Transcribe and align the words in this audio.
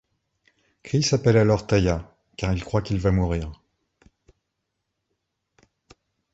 Chris 0.81 1.07
appelle 1.13 1.37
alors 1.37 1.67
Taya, 1.67 2.11
car 2.35 2.51
il 2.53 2.63
croit 2.63 2.81
qu'il 2.81 2.97
va 2.99 3.11
mourir. 3.11 3.51